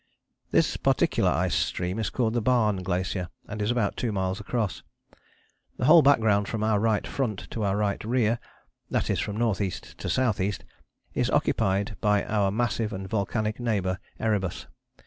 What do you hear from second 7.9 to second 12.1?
rear, that is from N.E. to S.E., is occupied